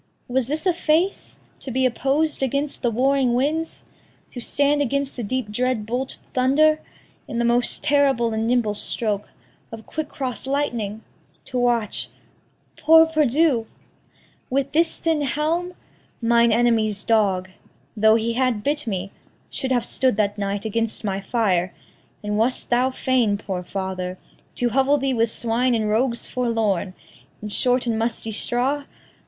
Was 0.27 0.47
this 0.47 0.65
a 0.65 0.73
face 0.73 1.37
To 1.59 1.69
be 1.69 1.85
oppos'd 1.87 2.41
against 2.41 2.81
the 2.81 2.89
warring 2.89 3.35
winds? 3.35 3.85
To 4.31 4.39
stand 4.41 4.81
against 4.81 5.15
the 5.15 5.21
deep 5.21 5.51
dread 5.51 5.85
bolted 5.85 6.17
thunder? 6.33 6.79
In 7.27 7.37
the 7.37 7.45
most 7.45 7.83
terrible 7.83 8.33
and 8.33 8.47
nimble 8.47 8.73
stroke 8.73 9.29
Of 9.71 9.85
quick 9.85 10.09
cross 10.09 10.47
lightning? 10.47 11.03
to 11.45 11.59
watch 11.59 12.09
poor 12.77 13.05
perdu! 13.05 13.67
With 14.49 14.71
this 14.71 14.97
thin 14.97 15.21
helm? 15.21 15.75
Mine 16.19 16.51
enemy's 16.51 17.03
dog, 17.03 17.51
Though 17.95 18.15
he 18.15 18.33
had 18.33 18.63
bit 18.63 18.87
me, 18.87 19.11
should 19.51 19.71
have 19.71 19.85
stood 19.85 20.17
that 20.17 20.35
night 20.35 20.65
Against 20.65 21.03
my 21.03 21.21
fire; 21.21 21.75
and 22.23 22.39
wast 22.39 22.71
thou 22.71 22.89
fain, 22.89 23.37
poor 23.37 23.61
father, 23.61 24.17
To 24.55 24.69
hovel 24.69 24.97
thee 24.97 25.13
with 25.13 25.29
swine 25.29 25.75
and 25.75 25.87
rogues 25.87 26.27
forlorn, 26.27 26.95
In 27.43 27.49
short 27.49 27.85
and 27.85 27.99
musty 27.99 28.31
straw? 28.31 28.85